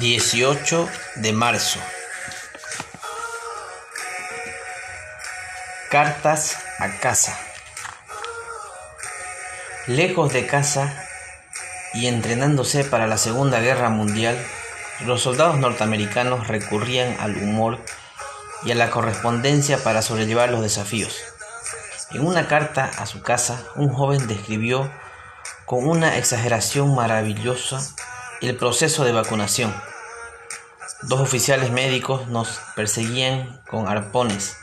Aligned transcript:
18 0.00 0.88
de 1.16 1.32
marzo. 1.32 1.78
Cartas 5.90 6.56
a 6.78 6.98
casa. 6.98 7.38
Lejos 9.86 10.32
de 10.32 10.46
casa 10.46 11.04
y 11.92 12.06
entrenándose 12.06 12.84
para 12.84 13.06
la 13.06 13.18
Segunda 13.18 13.60
Guerra 13.60 13.90
Mundial, 13.90 14.38
los 15.04 15.22
soldados 15.22 15.58
norteamericanos 15.58 16.48
recurrían 16.48 17.14
al 17.20 17.36
humor 17.36 17.78
y 18.64 18.72
a 18.72 18.74
la 18.74 18.90
correspondencia 18.90 19.76
para 19.84 20.00
sobrellevar 20.00 20.50
los 20.50 20.62
desafíos. 20.62 21.18
En 22.12 22.26
una 22.26 22.48
carta 22.48 22.90
a 22.96 23.04
su 23.06 23.22
casa, 23.22 23.62
un 23.76 23.90
joven 23.90 24.26
describió 24.26 24.90
con 25.66 25.86
una 25.86 26.16
exageración 26.16 26.94
maravillosa 26.94 27.94
el 28.48 28.56
proceso 28.56 29.04
de 29.04 29.12
vacunación. 29.12 29.72
Dos 31.02 31.20
oficiales 31.20 31.70
médicos 31.70 32.26
nos 32.28 32.60
perseguían 32.74 33.60
con 33.68 33.88
arpones, 33.88 34.56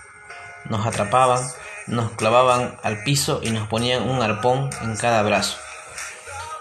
nos 0.66 0.86
atrapaban, 0.86 1.42
nos 1.88 2.12
clavaban 2.12 2.78
al 2.84 3.04
piso 3.04 3.40
y 3.42 3.52
nos 3.52 3.68
ponían 3.68 4.08
un 4.10 4.22
arpón 4.22 4.70
en 4.82 4.98
cada 4.98 5.22
brazo. 5.24 5.58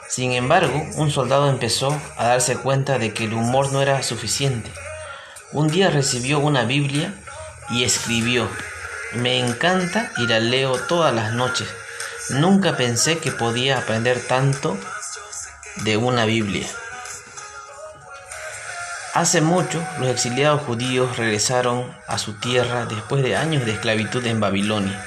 Sin 0.08 0.32
embargo, 0.32 0.82
un 0.94 1.10
soldado 1.10 1.48
empezó 1.48 1.96
a 2.16 2.28
darse 2.28 2.56
cuenta 2.56 2.98
de 2.98 3.12
que 3.12 3.24
el 3.24 3.34
humor 3.34 3.72
no 3.72 3.82
era 3.82 4.02
suficiente. 4.02 4.72
Un 5.52 5.68
día 5.68 5.90
recibió 5.90 6.38
una 6.38 6.64
Biblia 6.64 7.14
y 7.70 7.84
escribió, 7.84 8.48
me 9.14 9.38
encanta 9.38 10.12
y 10.18 10.26
la 10.26 10.38
leo 10.38 10.78
todas 10.86 11.14
las 11.14 11.32
noches. 11.32 11.68
Nunca 12.30 12.76
pensé 12.76 13.18
que 13.18 13.32
podía 13.32 13.78
aprender 13.78 14.20
tanto 14.26 14.76
de 15.76 15.96
una 15.96 16.24
Biblia. 16.24 16.66
Hace 19.18 19.40
mucho, 19.40 19.84
los 19.98 20.08
exiliados 20.10 20.62
judíos 20.62 21.16
regresaron 21.16 21.92
a 22.06 22.18
su 22.18 22.34
tierra 22.34 22.86
después 22.86 23.20
de 23.24 23.34
años 23.34 23.66
de 23.66 23.72
esclavitud 23.72 24.24
en 24.24 24.38
Babilonia 24.38 25.04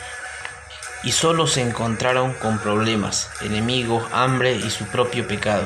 y 1.02 1.14
solo 1.14 1.48
se 1.48 1.62
encontraron 1.62 2.34
con 2.34 2.60
problemas, 2.60 3.30
enemigos, 3.40 4.04
hambre 4.12 4.54
y 4.54 4.70
su 4.70 4.84
propio 4.88 5.30
pecado. 5.30 5.66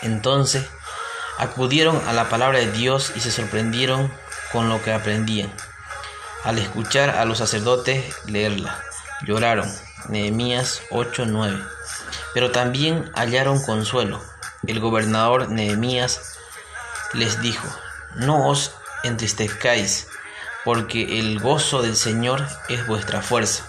Entonces, 0.00 0.64
acudieron 1.38 2.00
a 2.06 2.12
la 2.12 2.28
palabra 2.28 2.60
de 2.60 2.70
Dios 2.70 3.14
y 3.16 3.20
se 3.20 3.32
sorprendieron 3.32 4.12
con 4.52 4.68
lo 4.68 4.80
que 4.80 4.92
aprendían. 4.92 5.52
Al 6.44 6.56
escuchar 6.56 7.10
a 7.10 7.24
los 7.24 7.38
sacerdotes 7.38 8.14
leerla, 8.26 8.80
lloraron. 9.26 9.68
Nehemías 10.08 10.82
8:9. 10.92 11.60
Pero 12.32 12.52
también 12.52 13.10
hallaron 13.16 13.60
consuelo. 13.60 14.22
El 14.68 14.78
gobernador 14.78 15.48
Nehemías 15.48 16.38
les 17.12 17.40
dijo, 17.40 17.68
no 18.14 18.46
os 18.48 18.72
entristezcáis, 19.02 20.06
porque 20.64 21.18
el 21.18 21.40
gozo 21.40 21.82
del 21.82 21.96
Señor 21.96 22.46
es 22.68 22.86
vuestra 22.86 23.22
fuerza. 23.22 23.64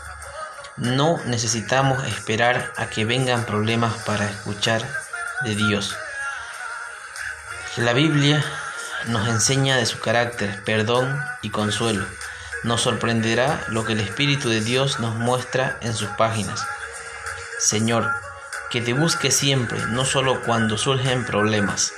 No 0.78 1.20
necesitamos 1.25 2.03
esperar 2.06 2.73
a 2.78 2.88
que 2.88 3.06
vengan 3.06 3.45
problemas 3.45 3.94
para 4.03 4.25
escuchar 4.25 4.81
de 5.44 5.56
Dios. 5.56 5.95
La 7.78 7.94
Biblia 7.94 8.44
nos 9.08 9.28
enseña 9.28 9.78
de 9.78 9.86
su 9.86 10.00
carácter, 10.00 10.64
perdón 10.64 11.23
y 11.42 11.50
consuelo. 11.50 12.05
Nos 12.64 12.81
sorprenderá 12.81 13.64
lo 13.70 13.86
que 13.86 13.94
el 13.94 14.02
Espíritu 14.02 14.50
de 14.50 14.61
Dios 14.61 14.99
nos 14.99 15.16
muestra 15.16 15.77
en 15.82 15.93
sus 15.93 16.10
páginas. 16.10 16.66
Señor, 17.60 18.11
que 18.70 18.82
te 18.82 18.93
busque 18.93 19.32
siempre, 19.32 19.80
no 19.87 20.05
solo 20.05 20.42
cuando 20.43 20.77
surgen 20.77 21.26
problemas. 21.26 21.93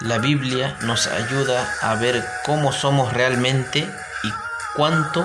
La 0.00 0.18
Biblia 0.18 0.76
nos 0.82 1.06
ayuda 1.06 1.66
a 1.80 1.94
ver 1.94 2.24
cómo 2.44 2.72
somos 2.72 3.12
realmente 3.12 3.80
y 4.22 4.32
cuánto 4.74 5.24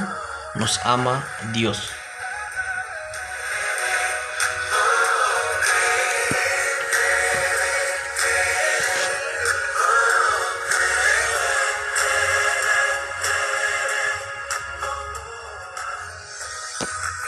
nos 0.56 0.80
ama 0.86 1.24
Dios. 1.52 1.99